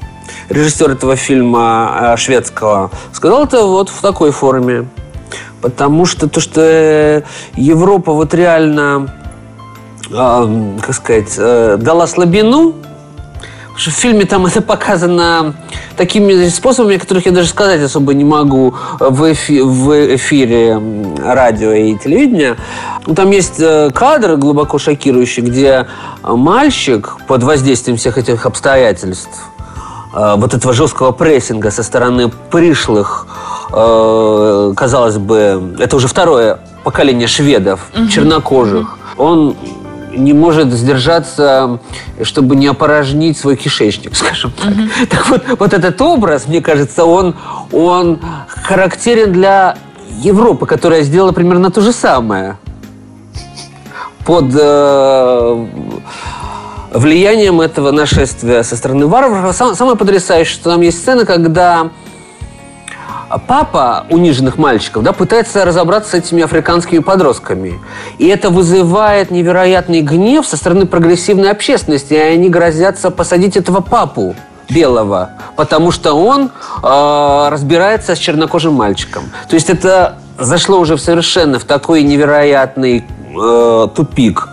режиссер 0.49 0.91
этого 0.91 1.15
фильма 1.15 2.13
э, 2.13 2.17
шведского, 2.17 2.89
сказал 3.13 3.43
это 3.45 3.63
вот 3.65 3.89
в 3.89 4.01
такой 4.01 4.31
форме. 4.31 4.87
Потому 5.61 6.05
что 6.05 6.27
то, 6.29 6.39
что 6.39 6.61
э, 6.61 7.21
Европа 7.55 8.13
вот 8.13 8.33
реально, 8.33 9.13
э, 10.09 10.73
как 10.81 10.95
сказать, 10.95 11.33
э, 11.37 11.77
дала 11.79 12.07
слабину, 12.07 12.73
в 13.77 13.91
фильме 13.91 14.25
там 14.25 14.45
это 14.45 14.61
показано 14.61 15.53
такими 15.95 16.47
способами, 16.49 16.97
которых 16.97 17.25
я 17.27 17.31
даже 17.31 17.49
сказать 17.49 17.81
особо 17.81 18.13
не 18.13 18.23
могу. 18.23 18.75
В, 18.99 19.31
эфи, 19.31 19.61
в 19.61 20.15
эфире 20.15 20.81
радио 21.23 21.71
и 21.71 21.95
телевидения. 21.95 22.57
Там 23.15 23.31
есть 23.31 23.59
э, 23.59 23.89
кадр 23.93 24.35
глубоко 24.35 24.79
шокирующий, 24.79 25.43
где 25.43 25.87
мальчик 26.23 27.17
под 27.27 27.43
воздействием 27.43 27.97
всех 27.97 28.17
этих 28.17 28.45
обстоятельств 28.45 29.49
э, 30.13 30.33
вот 30.37 30.53
этого 30.53 30.73
жесткого 30.73 31.11
прессинга 31.11 31.71
со 31.71 31.83
стороны 31.83 32.29
пришлых, 32.51 33.27
э, 33.71 34.73
казалось 34.75 35.17
бы, 35.17 35.75
это 35.79 35.95
уже 35.95 36.07
второе 36.07 36.59
поколение 36.83 37.27
шведов, 37.27 37.91
чернокожих, 38.09 38.97
он 39.17 39.55
не 40.17 40.33
может 40.33 40.73
сдержаться, 40.73 41.79
чтобы 42.23 42.55
не 42.55 42.67
опорожнить 42.67 43.37
свой 43.37 43.55
кишечник, 43.55 44.15
скажем 44.15 44.51
так. 44.51 44.73
Так 45.09 45.29
вот, 45.29 45.43
вот 45.59 45.73
этот 45.73 46.01
образ, 46.01 46.47
мне 46.47 46.61
кажется, 46.61 47.05
он, 47.05 47.35
он 47.71 48.19
характерен 48.47 49.31
для 49.31 49.77
Европы, 50.21 50.65
которая 50.65 51.03
сделала 51.03 51.31
примерно 51.31 51.69
то 51.71 51.81
же 51.81 51.91
самое 51.91 52.57
под 54.25 54.45
э, 54.59 55.65
влиянием 56.93 57.61
этого 57.61 57.91
нашествия 57.91 58.63
со 58.63 58.75
стороны 58.75 59.07
варваров. 59.07 59.55
Сам- 59.55 59.75
Самое 59.75 59.95
потрясающее, 59.95 60.53
что 60.55 60.71
там 60.71 60.81
есть 60.81 60.97
сцена, 60.99 61.25
когда 61.25 61.89
папа 63.47 64.05
униженных 64.09 64.57
мальчиков 64.57 65.03
да, 65.03 65.13
пытается 65.13 65.65
разобраться 65.65 66.11
с 66.11 66.13
этими 66.13 66.43
африканскими 66.43 66.99
подростками. 66.99 67.79
И 68.17 68.27
это 68.27 68.49
вызывает 68.49 69.31
невероятный 69.31 70.01
гнев 70.01 70.45
со 70.45 70.57
стороны 70.57 70.85
прогрессивной 70.85 71.51
общественности. 71.51 72.13
И 72.13 72.17
они 72.17 72.49
грозятся 72.49 73.11
посадить 73.11 73.57
этого 73.57 73.81
папу 73.81 74.35
белого, 74.69 75.31
потому 75.55 75.91
что 75.91 76.13
он 76.13 76.51
э, 76.83 77.49
разбирается 77.49 78.15
с 78.15 78.17
чернокожим 78.17 78.73
мальчиком. 78.73 79.23
То 79.47 79.55
есть 79.55 79.69
это 79.69 80.17
зашло 80.37 80.79
уже 80.79 80.95
в 80.95 81.01
совершенно 81.01 81.59
в 81.59 81.63
такой 81.63 82.03
невероятный 82.03 83.05
э, 83.39 83.87
тупик. 83.95 84.46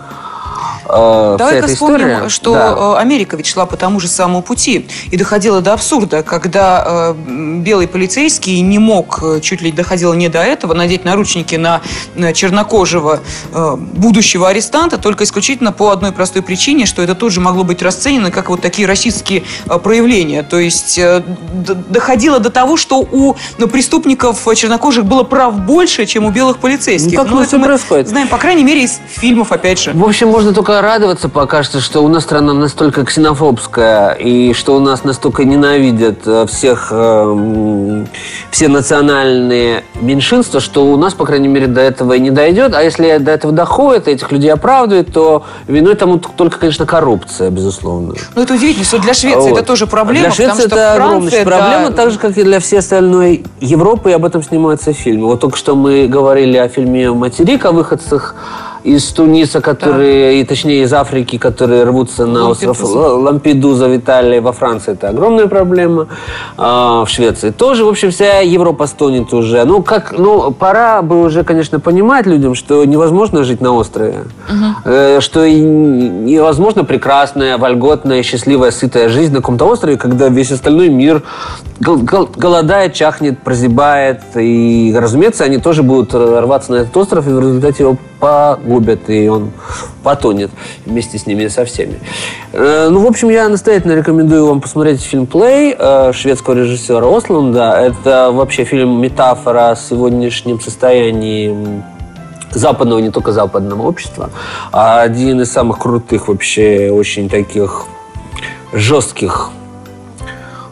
Э, 0.95 1.35
вся 1.35 1.37
Давай-ка 1.37 1.65
эта 1.65 1.67
вспомним, 1.73 1.97
история. 2.09 2.29
что 2.29 2.53
Да. 2.53 2.75
э, 2.77 3.01
Америка 3.01 3.37
ведь 3.37 3.47
шла 3.47 3.65
по 3.65 3.77
тому 3.77 3.99
же 3.99 4.07
самому 4.07 4.41
пути 4.41 4.87
и 5.11 5.17
доходила 5.17 5.61
до 5.61 5.73
абсурда, 5.73 6.23
когда 6.23 6.83
э, 6.85 7.15
белый 7.59 7.87
полицейский 7.87 8.59
не 8.61 8.79
мог, 8.79 9.19
э, 9.23 9.39
чуть 9.41 9.61
ли 9.61 9.71
доходило 9.71 10.13
не 10.13 10.29
до 10.29 10.39
этого, 10.43 10.73
надеть 10.73 11.05
наручники 11.05 11.55
на, 11.55 11.81
на 12.15 12.33
чернокожего 12.33 13.19
э, 13.53 13.75
будущего 13.77 14.49
арестанта 14.49 14.97
только 14.97 15.23
исключительно 15.23 15.71
по 15.71 15.89
одной 15.89 16.11
простой 16.11 16.41
причине, 16.41 16.85
что 16.85 17.01
это 17.01 17.15
тут 17.15 17.31
же 17.31 17.41
могло 17.41 17.63
быть 17.63 17.81
расценено 17.81 18.31
как 18.31 18.49
вот 18.49 18.61
такие 18.61 18.87
расистские 18.87 19.43
э, 19.69 19.77
проявления. 19.79 20.43
То 20.43 20.59
есть 20.59 20.97
э, 20.97 21.21
доходило 21.89 22.39
до 22.39 22.49
того, 22.49 22.77
что 22.77 22.99
у 22.99 23.35
ну, 23.57 23.67
преступников 23.67 24.45
чернокожих 24.55 25.05
было 25.05 25.23
прав 25.23 25.55
больше, 25.59 26.05
чем 26.05 26.25
у 26.25 26.29
белых 26.31 26.57
полицейских. 26.57 27.17
Ну, 27.17 27.25
Но 27.25 27.35
вот 27.37 27.47
это 27.47 27.59
происходит. 27.59 28.07
знаем, 28.07 28.27
по 28.27 28.37
крайней 28.37 28.63
мере, 28.63 28.83
из 28.83 28.99
фильмов, 29.07 29.51
опять 29.51 29.79
же. 29.81 29.91
В 29.93 30.03
общем, 30.03 30.29
можно 30.29 30.53
только 30.53 30.81
радоваться 30.85 31.29
пока 31.29 31.63
что, 31.63 31.81
что 31.81 32.03
у 32.03 32.07
нас 32.07 32.23
страна 32.23 32.53
настолько 32.53 33.03
ксенофобская, 33.03 34.13
и 34.13 34.53
что 34.53 34.75
у 34.75 34.79
нас 34.79 35.03
настолько 35.03 35.43
ненавидят 35.43 36.19
э, 36.25 36.45
всех, 36.47 36.89
э, 36.91 38.05
все 38.51 38.67
национальные 38.67 39.83
меньшинства, 39.95 40.59
что 40.59 40.85
у 40.85 40.95
нас, 40.95 41.13
по 41.13 41.25
крайней 41.25 41.47
мере, 41.47 41.67
до 41.67 41.81
этого 41.81 42.13
и 42.13 42.19
не 42.19 42.31
дойдет. 42.31 42.73
А 42.75 42.83
если 42.83 43.17
до 43.17 43.31
этого 43.31 43.51
доходит, 43.51 44.07
этих 44.07 44.31
людей 44.31 44.51
оправдывают, 44.53 45.11
то 45.11 45.43
виной 45.67 45.95
тому 45.95 46.19
только, 46.19 46.59
конечно, 46.59 46.85
коррупция, 46.85 47.49
безусловно. 47.49 48.13
Ну, 48.35 48.41
это 48.41 48.53
удивительно, 48.53 48.85
что 48.85 48.99
для 48.99 49.13
Швеции 49.13 49.49
Вот. 49.49 49.59
это 49.59 49.67
тоже 49.67 49.87
проблема, 49.87 50.27
Для 50.27 50.31
Швеции 50.31 50.65
это 50.65 50.75
Франция, 50.75 50.93
огромная 50.93 51.45
проблема, 51.45 51.89
да, 51.89 51.95
так 51.95 52.11
же, 52.11 52.19
как 52.19 52.37
и 52.37 52.43
для 52.43 52.59
всей 52.59 52.79
остальной 52.79 53.43
Европы, 53.59 54.11
и 54.11 54.13
об 54.13 54.23
этом 54.23 54.43
снимаются 54.43 54.93
фильмы. 54.93 55.27
Вот 55.27 55.39
только 55.39 55.57
что 55.57 55.75
мы 55.75 56.07
говорили 56.07 56.57
о 56.57 56.67
фильме 56.67 57.11
«Материк», 57.11 57.65
о 57.65 57.71
выходцах 57.71 58.35
из 58.85 59.03
Туниса, 59.11 59.61
которые, 59.61 60.39
и 60.39 60.43
точнее 60.45 60.83
из 60.83 60.93
Африки, 60.93 61.37
которые 61.39 61.83
рвутся 61.85 62.25
на 62.27 62.49
остров 62.49 62.79
Лампедуза. 62.81 62.99
Л- 63.07 63.21
Лампедуза 63.21 63.87
в 63.87 63.95
Италии, 63.97 64.39
во 64.39 64.51
Франции. 64.51 64.93
Это 64.93 65.09
огромная 65.09 65.47
проблема, 65.47 66.07
А, 66.57 67.03
в 67.03 67.09
Швеции. 67.09 67.49
Тоже, 67.49 67.83
в 67.83 67.87
общем, 67.89 68.11
вся 68.11 68.39
Европа 68.41 68.85
стонет 68.87 69.33
уже. 69.33 69.63
Ну, 69.65 69.81
как, 69.81 70.13
ну, 70.17 70.51
пора 70.51 71.01
бы 71.01 71.23
уже, 71.23 71.43
конечно, 71.43 71.79
понимать 71.79 72.27
людям, 72.27 72.53
что 72.55 72.85
невозможно 72.85 73.43
жить 73.43 73.59
на 73.61 73.73
острове, 73.73 74.15
Э, 74.85 75.19
что 75.19 75.49
невозможно 75.49 76.83
прекрасная, 76.83 77.57
вольготная, 77.57 78.21
счастливая, 78.23 78.71
сытая 78.71 79.09
жизнь 79.09 79.31
на 79.33 79.39
каком-то 79.39 79.65
острове, 79.65 79.97
когда 79.97 80.29
весь 80.29 80.51
остальной 80.51 80.89
мир 80.89 81.23
гол- 81.79 81.97
гол- 81.97 82.29
голодает, 82.35 82.93
чахнет, 82.93 83.39
прозябает, 83.39 84.21
и, 84.35 84.95
разумеется, 84.95 85.43
они 85.43 85.57
тоже 85.57 85.81
будут 85.81 86.13
рваться 86.13 86.71
на 86.71 86.75
этот 86.77 86.95
остров, 86.97 87.27
и 87.27 87.31
в 87.31 87.39
результате 87.39 87.83
его 87.83 87.97
погубят, 88.19 89.09
и 89.09 89.27
он 89.27 89.51
потонет 90.03 90.51
вместе 90.85 91.17
с 91.17 91.25
ними 91.25 91.47
со 91.47 91.65
всеми. 91.65 91.99
Э, 92.53 92.89
Ну, 92.89 92.99
в 92.99 93.07
общем, 93.07 93.29
я 93.29 93.49
настоятельно 93.49 93.93
рекомендую 93.93 94.47
вам 94.47 94.61
посмотреть 94.61 95.01
фильм 95.01 95.25
«Плей» 95.25 95.75
э, 95.77 96.11
шведского 96.13 96.53
режиссера 96.53 97.05
Ослунда. 97.07 97.73
Это 97.73 98.31
вообще 98.31 98.63
фильм-метафора 98.63 99.71
о 99.71 99.75
сегодняшнем 99.75 100.59
состоянии 100.59 101.83
западного, 102.51 102.99
не 102.99 103.11
только 103.11 103.31
западного 103.31 103.83
общества, 103.83 104.29
а 104.71 105.01
один 105.01 105.41
из 105.41 105.51
самых 105.51 105.79
крутых 105.79 106.27
вообще, 106.27 106.89
очень 106.91 107.29
таких 107.29 107.85
жестких 108.73 109.51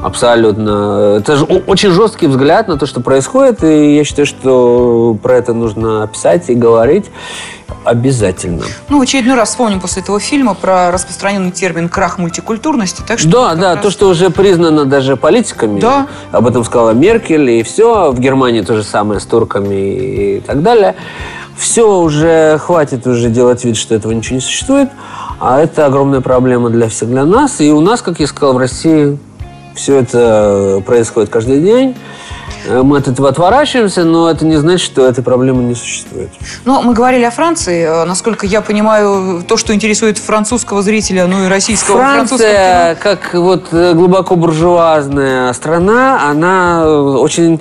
Абсолютно. 0.03 1.15
Это 1.19 1.37
же 1.37 1.45
очень 1.45 1.91
жесткий 1.91 2.27
взгляд 2.27 2.67
на 2.67 2.77
то, 2.77 2.85
что 2.85 2.99
происходит, 2.99 3.63
и 3.63 3.95
я 3.95 4.03
считаю, 4.03 4.25
что 4.25 5.17
про 5.21 5.37
это 5.37 5.53
нужно 5.53 6.07
писать 6.11 6.49
и 6.49 6.53
говорить 6.55 7.09
обязательно. 7.85 8.63
Ну, 8.89 8.99
в 8.99 9.01
очередной 9.01 9.35
раз 9.35 9.49
вспомним 9.49 9.79
после 9.79 10.01
этого 10.01 10.19
фильма 10.19 10.53
про 10.53 10.91
распространенный 10.91 11.51
термин 11.51 11.89
«крах 11.89 12.17
мультикультурности». 12.17 13.01
Так 13.05 13.19
что 13.19 13.29
Да, 13.29 13.55
да, 13.55 13.75
раз- 13.75 13.83
то, 13.83 13.91
что 13.91 14.07
уже 14.09 14.29
признано 14.29 14.85
даже 14.85 15.15
политиками. 15.17 15.79
Да. 15.79 16.07
Об 16.31 16.47
этом 16.47 16.63
сказала 16.63 16.91
Меркель, 16.91 17.49
и 17.49 17.63
все. 17.63 18.11
В 18.11 18.19
Германии 18.19 18.61
то 18.61 18.75
же 18.75 18.83
самое 18.83 19.19
с 19.19 19.25
турками 19.25 20.37
и 20.37 20.39
так 20.41 20.61
далее. 20.61 20.95
Все 21.57 21.99
уже, 21.99 22.57
хватит 22.57 23.05
уже 23.05 23.29
делать 23.29 23.63
вид, 23.63 23.77
что 23.77 23.95
этого 23.95 24.11
ничего 24.11 24.35
не 24.35 24.41
существует. 24.41 24.89
А 25.39 25.59
это 25.59 25.85
огромная 25.85 26.21
проблема 26.21 26.69
для 26.69 26.89
всех, 26.89 27.09
для 27.09 27.25
нас. 27.25 27.59
И 27.59 27.71
у 27.71 27.81
нас, 27.81 28.01
как 28.01 28.19
я 28.19 28.27
сказал, 28.27 28.53
в 28.53 28.57
России 28.57 29.17
все 29.75 29.97
это 29.97 30.81
происходит 30.85 31.29
каждый 31.29 31.59
день. 31.59 31.95
Э, 32.67 32.81
Мы 32.83 32.97
от 32.97 33.07
этого 33.07 33.29
отворачиваемся, 33.29 34.03
но 34.03 34.29
это 34.29 34.45
не 34.45 34.57
значит, 34.57 34.85
что 34.85 35.05
этой 35.05 35.23
проблемы 35.23 35.63
не 35.63 35.75
существует. 35.75 36.29
Ну, 36.65 36.81
мы 36.81 36.93
говорили 36.93 37.23
о 37.23 37.31
Франции. 37.31 37.83
Э, 37.83 38.05
Насколько 38.05 38.45
я 38.45 38.61
понимаю, 38.61 39.43
то, 39.47 39.57
что 39.57 39.73
интересует 39.73 40.17
французского 40.17 40.81
зрителя, 40.81 41.27
ну 41.27 41.45
и 41.45 41.47
российского 41.47 41.97
Франция, 41.97 42.95
как 42.95 43.33
вот 43.33 43.67
э, 43.71 43.93
глубоко 43.93 44.35
буржуазная 44.35 45.53
страна, 45.53 46.29
она 46.29 46.81
э, 46.83 46.89
очень... 46.89 47.59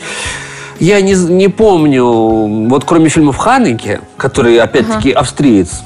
Я 0.79 1.01
не, 1.01 1.15
не 1.15 1.47
помню, 1.49 2.05
вот 2.69 2.85
кроме 2.85 3.09
фильмов 3.09 3.37
Ханеке, 3.37 4.01
который, 4.17 4.59
опять-таки, 4.59 5.13
австриец, 5.13 5.83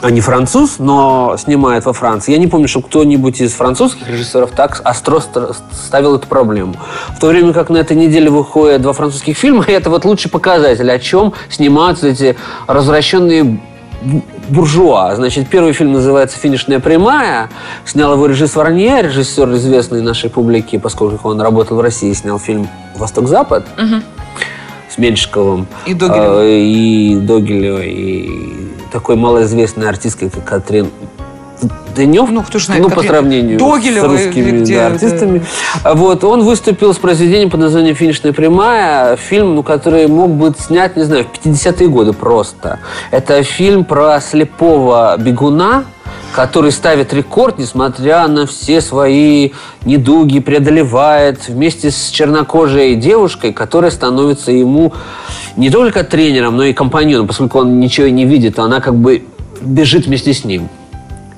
а 0.00 0.10
не 0.10 0.20
француз, 0.20 0.76
но 0.78 1.36
снимает 1.38 1.84
во 1.84 1.92
Франции. 1.92 2.32
Я 2.32 2.38
не 2.38 2.46
помню, 2.46 2.68
что 2.68 2.80
кто-нибудь 2.80 3.40
из 3.40 3.52
французских 3.52 4.08
режиссеров 4.08 4.52
так 4.52 4.80
остро 4.84 5.18
ст- 5.20 5.52
ставил 5.72 6.14
эту 6.16 6.28
проблему. 6.28 6.74
В 7.16 7.18
то 7.20 7.26
время 7.26 7.52
как 7.52 7.68
на 7.68 7.78
этой 7.78 7.96
неделе 7.96 8.30
выходят 8.30 8.80
два 8.82 8.92
французских 8.92 9.36
фильма, 9.36 9.64
и 9.66 9.72
это 9.78 9.90
вот 9.90 10.04
лучший 10.04 10.30
показатель, 10.30 10.90
о 10.90 10.98
чем 10.98 11.32
снимаются 11.50 12.06
эти 12.08 12.36
развращенные 12.68 13.42
бу- 14.04 14.22
буржуа. 14.48 15.16
Значит, 15.16 15.48
первый 15.48 15.72
фильм 15.72 15.92
называется 15.94 16.38
«Финишная 16.38 16.78
прямая». 16.78 17.50
Снял 17.84 18.12
его 18.14 18.26
режиссер 18.26 18.56
Варнье, 18.56 19.02
режиссер 19.02 19.50
известный 19.54 20.00
нашей 20.02 20.30
публике, 20.30 20.78
поскольку 20.78 21.28
он 21.28 21.40
работал 21.40 21.76
в 21.76 21.80
России, 21.80 22.12
снял 22.12 22.38
фильм 22.38 22.68
«Восток-Запад» 22.96 23.66
с 24.88 24.96
Меньшиковым. 24.96 25.66
И 25.86 25.92
Догилевым. 25.94 26.38
э, 26.38 26.60
И 26.60 27.16
Догилевой, 27.16 27.88
и 27.90 28.57
такой 28.90 29.16
малоизвестной 29.16 29.88
артисткой, 29.88 30.30
как 30.30 30.44
Катрин 30.44 30.90
Дынев. 31.94 32.30
Ну, 32.30 32.42
кто 32.42 32.58
ж 32.58 32.66
знает, 32.66 32.82
Ну, 32.82 32.90
по 32.90 33.02
сравнению 33.02 33.58
Догилева 33.58 34.06
с 34.06 34.08
русскими 34.08 34.60
где 34.60 34.76
да, 34.76 34.86
артистами. 34.86 35.44
А 35.82 35.94
Вот, 35.94 36.22
он 36.24 36.42
выступил 36.44 36.94
с 36.94 36.98
произведением 36.98 37.50
под 37.50 37.60
названием 37.60 37.96
«Финишная 37.96 38.32
прямая». 38.32 39.16
Фильм, 39.16 39.56
ну, 39.56 39.62
который 39.62 40.06
мог 40.06 40.30
быть 40.30 40.58
снят, 40.60 40.96
не 40.96 41.02
знаю, 41.02 41.24
в 41.24 41.46
50-е 41.46 41.88
годы 41.88 42.12
просто. 42.12 42.78
Это 43.10 43.42
фильм 43.42 43.84
про 43.84 44.20
слепого 44.20 45.16
бегуна, 45.18 45.84
который 46.34 46.72
ставит 46.72 47.12
рекорд, 47.12 47.58
несмотря 47.58 48.26
на 48.28 48.46
все 48.46 48.80
свои 48.80 49.50
недуги, 49.84 50.38
преодолевает 50.40 51.48
вместе 51.48 51.90
с 51.90 52.10
чернокожей 52.10 52.94
девушкой, 52.96 53.52
которая 53.52 53.90
становится 53.90 54.52
ему 54.52 54.92
не 55.56 55.70
только 55.70 56.04
тренером, 56.04 56.56
но 56.56 56.64
и 56.64 56.72
компаньоном, 56.72 57.26
поскольку 57.26 57.58
он 57.58 57.80
ничего 57.80 58.08
не 58.08 58.24
видит, 58.24 58.58
она 58.58 58.80
как 58.80 58.94
бы 58.94 59.24
бежит 59.60 60.06
вместе 60.06 60.32
с 60.32 60.44
ним. 60.44 60.68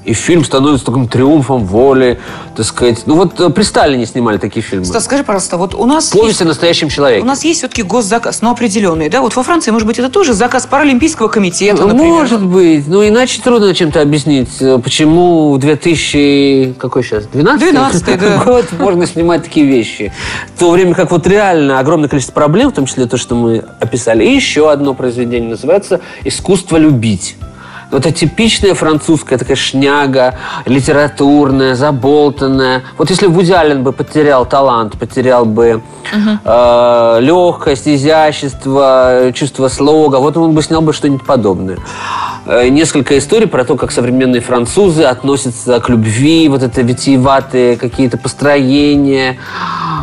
И 0.05 0.15
фильм 0.15 0.45
становится 0.45 0.87
таким 0.87 1.09
триумфом 1.09 1.67
воли, 1.67 2.19
так 2.57 2.65
сказать. 2.65 3.03
Ну 3.05 3.17
вот 3.17 3.39
э, 3.39 3.51
при 3.51 3.63
Сталине 3.63 4.07
снимали 4.07 4.39
такие 4.39 4.63
фильмы. 4.63 4.87
Стас, 4.87 5.05
скажи, 5.05 5.25
пожалуйста, 5.25 5.59
вот 5.59 5.75
у 5.75 5.85
нас... 5.85 6.09
Повесть 6.09 6.29
есть- 6.29 6.43
о 6.43 6.45
настоящем 6.47 6.87
У 6.87 6.91
человеке. 6.91 7.25
нас 7.25 7.45
есть 7.45 7.59
все-таки 7.59 7.83
госзаказ, 7.83 8.41
но 8.41 8.51
определенный, 8.51 9.11
да? 9.11 9.21
Вот 9.21 9.37
во 9.37 9.43
Франции, 9.43 9.71
может 9.73 9.87
быть, 9.87 9.99
это 9.99 10.09
тоже 10.09 10.33
заказ 10.33 10.67
Паралимпийского 10.67 11.29
комитета, 11.29 11.83
Ну, 11.83 11.89
например. 11.89 12.13
Может 12.15 12.43
быть. 12.43 12.89
Ну, 12.89 13.07
иначе 13.07 13.43
трудно 13.43 13.75
чем-то 13.75 14.01
объяснить, 14.01 14.49
э, 14.61 14.79
почему 14.83 15.53
в 15.53 15.59
2000... 15.59 16.77
Какой 16.79 17.03
сейчас? 17.05 17.27
12 17.27 17.75
12-й, 17.75 18.17
да. 18.17 18.37
год 18.45 18.67
можно 18.79 19.07
снимать 19.07 19.45
такие 19.45 19.67
вещи. 19.67 20.13
В 20.57 20.61
то 20.61 20.71
время 20.71 20.95
как 20.95 21.11
вот 21.11 21.27
реально 21.27 21.79
огромное 21.79 22.09
количество 22.09 22.33
проблем, 22.33 22.71
в 22.71 22.75
том 22.75 22.87
числе 22.87 23.05
то, 23.05 23.19
что 23.19 23.35
мы 23.35 23.65
описали. 23.81 24.25
И 24.25 24.35
еще 24.35 24.71
одно 24.71 24.95
произведение 24.95 25.51
называется 25.51 26.01
«Искусство 26.25 26.79
любить». 26.79 27.37
Ну, 27.91 27.99
Это 27.99 28.13
типичная 28.13 28.75
французская 28.75 29.37
такая 29.37 29.57
шняга, 29.57 30.37
литературная, 30.65 31.75
заболтанная. 31.75 32.83
Вот 32.97 33.11
если 33.11 33.27
Вуди 33.27 33.53
Аллен 33.53 33.83
бы 33.83 33.93
потерял 33.93 34.47
талант, 34.47 34.99
потерял 34.99 35.45
бы 35.45 35.83
э, 36.45 37.19
легкость, 37.21 37.89
изящество, 37.89 39.33
чувство 39.35 39.69
слога, 39.69 40.17
вот 40.17 40.37
он 40.37 40.55
бы 40.55 40.63
снял 40.63 40.83
бы 40.83 40.93
что-нибудь 40.93 41.27
подобное. 41.27 41.79
Э, 42.47 42.69
несколько 42.69 43.19
историй 43.19 43.49
про 43.49 43.65
то, 43.65 43.77
как 43.77 43.91
современные 43.91 44.41
французы 44.41 45.03
относятся 45.03 45.81
к 45.81 45.89
любви, 45.89 46.49
вот 46.49 46.63
это 46.63 46.83
витиеватые 46.83 47.77
какие-то 47.77 48.19
построения, 48.19 49.37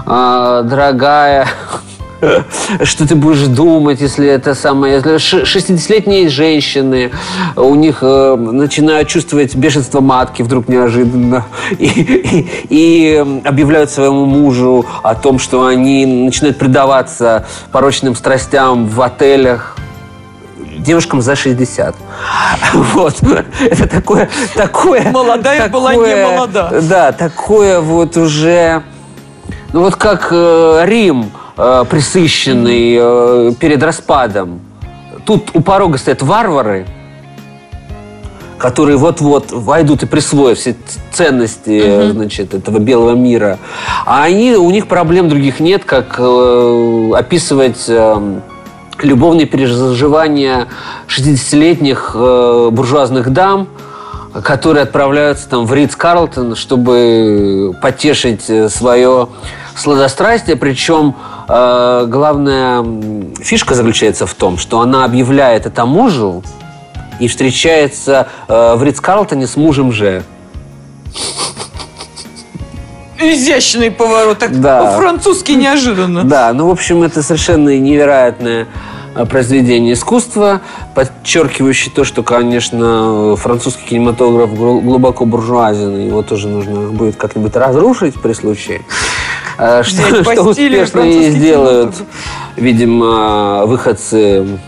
э, 0.06 0.62
дорогая, 0.65 1.48
что 2.83 3.07
ты 3.07 3.15
будешь 3.15 3.47
думать, 3.47 4.01
если 4.01 4.27
это 4.27 4.55
самое... 4.55 4.95
Если 4.95 5.17
ш- 5.17 5.41
60-летние 5.59 6.29
женщины, 6.29 7.12
у 7.55 7.75
них 7.75 8.00
э, 8.01 8.36
начинают 8.36 9.07
чувствовать 9.07 9.55
бешенство 9.55 10.01
матки 10.01 10.41
вдруг 10.41 10.67
неожиданно 10.67 11.45
и, 11.77 11.86
и- 11.86 12.47
и, 12.69 13.24
э, 13.25 13.47
объявляют 13.47 13.91
своему 13.91 14.25
мужу 14.25 14.86
о 15.03 15.15
том, 15.15 15.38
что 15.39 15.65
они 15.65 16.05
начинают 16.05 16.57
предаваться 16.57 17.45
порочным 17.71 18.15
страстям 18.15 18.88
в 18.88 19.01
отелях 19.01 19.75
девушкам 20.79 21.21
за 21.21 21.36
60. 21.36 21.95
Вот. 22.93 23.15
Это 23.59 23.88
такое... 23.88 24.29
такое 24.55 25.12
Молодая 25.12 25.67
была 25.69 25.93
не 25.93 26.00
такое- 26.00 26.27
молода. 26.31 26.71
Да, 26.81 27.12
такое 27.12 27.79
вот 27.79 28.17
уже... 28.17 28.81
Ну 29.74 29.81
вот 29.81 29.95
как 29.97 30.29
э, 30.31 30.83
Рим, 30.86 31.29
э, 31.58 31.86
присыщенный 31.90 32.98
э, 33.00 33.52
перед 33.60 33.82
распадом. 33.84 34.62
Тут 35.26 35.50
у 35.54 35.62
порога 35.62 35.98
стоят 35.98 36.22
варвары, 36.22 36.86
которые 38.58 38.98
вот-вот 38.98 39.52
войдут 39.52 40.04
и 40.04 40.06
присвоят 40.06 40.58
все 40.58 40.76
ценности 41.12 41.82
э, 41.84 42.12
значит, 42.12 42.54
этого 42.54 42.80
белого 42.80 43.16
мира. 43.16 43.60
А 44.06 44.24
они, 44.24 44.56
у 44.56 44.70
них 44.70 44.88
проблем 44.88 45.30
других 45.30 45.60
нет, 45.60 45.84
как 45.86 46.16
э, 46.18 47.12
описывать 47.16 47.86
э, 47.88 48.40
любовные 49.02 49.46
переживания 49.46 50.68
60-летних 51.08 52.12
э, 52.16 52.70
буржуазных 52.72 53.32
дам, 53.32 53.68
которые 54.44 54.84
отправляются 54.84 55.50
там 55.50 55.66
в 55.66 55.74
Ридс 55.74 55.96
Карлтон, 55.96 56.56
чтобы 56.56 57.76
потешить 57.82 58.44
свое 58.72 59.30
сладострастие. 59.76 60.56
Причем 60.56 61.16
э, 61.48 62.06
главная 62.08 62.86
фишка 63.42 63.74
заключается 63.75 64.25
в 64.25 64.34
том, 64.34 64.58
что 64.58 64.80
она 64.82 65.06
объявляет 65.06 65.66
это 65.66 65.86
мужу 65.86 66.44
и 67.20 67.27
встречается 67.27 68.27
э, 68.48 68.75
в 68.75 68.84
Ридс 68.84 69.00
Карлтоне 69.00 69.48
с 69.48 69.56
мужем 69.56 69.92
же. 69.92 70.24
Изящный 73.20 73.89
поворот, 73.89 74.38
так 74.38 74.60
Да. 74.62 74.84
по-французски 74.84 75.54
неожиданно. 75.54 76.24
Да, 76.24 76.54
ну, 76.54 76.68
в 76.68 76.72
общем, 76.72 77.01
это 77.01 77.24
совершенно 77.24 77.75
невероятное 77.77 78.68
э, 79.16 79.25
произведение 79.25 79.94
искусства, 79.94 80.62
подчеркивающее 80.94 81.92
то, 81.92 82.04
что, 82.04 82.22
конечно, 82.22 83.36
французский 83.36 83.88
кинематограф 83.89 84.54
глу- 84.54 84.82
глубоко 84.82 85.25
буржуазен, 85.25 86.00
его 86.00 86.22
тоже 86.22 86.48
нужно 86.48 86.92
будет 86.92 87.16
как-нибудь 87.16 87.56
разрушить 87.56 88.22
при 88.22 88.34
случае. 88.34 88.82
Э, 89.58 89.84
Что, 89.84 90.02
Взять 90.22 90.34
что 90.34 90.44
успешно 90.44 91.00
и 91.02 91.32
сделают, 91.32 91.96
видимо, 92.56 93.65
выходцы 93.65 94.60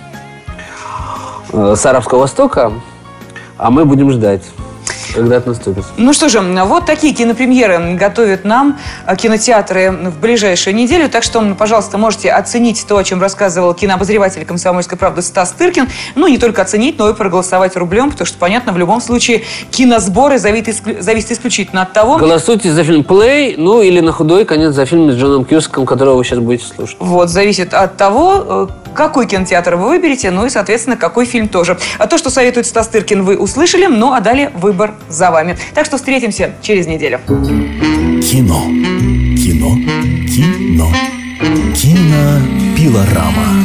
э, 1.51 1.75
с 1.75 1.85
Арабского 1.85 2.19
Востока, 2.19 2.73
а 3.57 3.69
мы 3.69 3.85
будем 3.85 4.11
ждать, 4.11 4.43
когда 5.13 5.37
это 5.37 5.49
наступит. 5.49 5.85
Ну 5.97 6.13
что 6.13 6.29
же, 6.29 6.39
вот 6.41 6.85
такие 6.85 7.13
кинопремьеры 7.13 7.95
готовят 7.95 8.45
нам 8.45 8.77
э, 9.05 9.15
кинотеатры 9.15 9.91
в 9.91 10.19
ближайшую 10.19 10.75
неделю. 10.75 11.09
Так 11.09 11.23
что, 11.23 11.41
пожалуйста, 11.57 11.97
можете 11.97 12.31
оценить 12.31 12.85
то, 12.87 12.97
о 12.97 13.03
чем 13.03 13.21
рассказывал 13.21 13.73
кинообозреватель 13.73 14.45
«Комсомольской 14.45 14.97
правды» 14.97 15.21
Стас 15.21 15.51
Тыркин. 15.51 15.87
Ну, 16.15 16.27
не 16.27 16.37
только 16.37 16.61
оценить, 16.61 16.97
но 16.97 17.09
и 17.09 17.13
проголосовать 17.13 17.75
рублем, 17.75 18.11
потому 18.11 18.25
что, 18.25 18.37
понятно, 18.37 18.71
в 18.73 18.77
любом 18.77 19.01
случае 19.01 19.43
киносборы 19.71 20.37
зависят, 20.39 20.69
исклю- 20.69 21.01
зависят 21.01 21.31
исключительно 21.31 21.83
от 21.83 21.93
того, 21.93 22.17
Голосуйте 22.17 22.71
за 22.71 22.83
фильм 22.83 23.03
«Плей», 23.03 23.55
ну 23.57 23.81
или 23.81 23.99
на 23.99 24.11
худой 24.11 24.45
конец 24.45 24.73
за 24.73 24.85
фильм 24.85 25.11
с 25.11 25.15
Джоном 25.15 25.45
Кьюсаком, 25.45 25.85
которого 25.85 26.15
вы 26.15 26.23
сейчас 26.23 26.39
будете 26.39 26.65
слушать. 26.65 26.97
Вот, 26.99 27.29
зависит 27.29 27.73
от 27.73 27.97
того, 27.97 28.67
э, 28.67 28.67
какой 28.93 29.27
кинотеатр 29.27 29.75
вы 29.75 29.89
выберете, 29.89 30.31
ну 30.31 30.45
и, 30.45 30.49
соответственно, 30.49 30.97
какой 30.97 31.25
фильм 31.25 31.47
тоже. 31.47 31.77
А 31.97 32.07
то, 32.07 32.17
что 32.17 32.29
советует 32.29 32.65
Стас 32.65 32.87
Тыркин, 32.87 33.23
вы 33.23 33.37
услышали, 33.37 33.85
ну 33.85 34.13
а 34.13 34.19
далее 34.19 34.51
выбор 34.55 34.93
за 35.07 35.31
вами. 35.31 35.57
Так 35.73 35.85
что 35.85 35.97
встретимся 35.97 36.53
через 36.61 36.87
неделю. 36.87 37.19
Кино. 37.27 38.65
Кино. 39.37 39.75
Кино. 40.27 40.91
Кинопилорама. 41.75 43.63